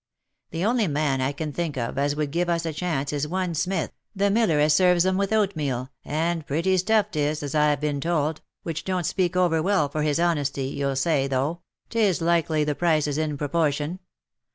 The 0.49 0.65
only 0.65 0.87
man 0.87 1.21
I 1.21 1.31
can 1.31 1.51
think 1.53 1.77
of 1.77 1.95
as 1.99 2.15
would 2.15 2.31
give 2.31 2.49
us 2.49 2.65
a 2.65 2.73
chance 2.73 3.13
is 3.13 3.27
one 3.27 3.53
Smith, 3.53 3.91
the 4.15 4.31
miller 4.31 4.57
as 4.57 4.73
serves 4.73 5.05
'em 5.05 5.15
with 5.15 5.31
oatmeal, 5.31 5.91
and 6.03 6.43
pretty 6.43 6.75
stuff 6.77 7.11
'tis, 7.11 7.43
as 7.43 7.53
I've 7.53 7.79
been 7.81 8.01
told, 8.01 8.41
which 8.63 8.83
don't 8.83 9.05
speak 9.05 9.35
over 9.35 9.61
well 9.61 9.89
for 9.89 10.01
his 10.01 10.19
honesty, 10.19 10.65
you'll 10.65 10.95
say, 10.95 11.27
though, 11.27 11.61
'tis 11.91 12.19
likely 12.19 12.63
the 12.63 12.73
price 12.73 13.05
is 13.05 13.19
in 13.19 13.37
proportion. 13.37 13.99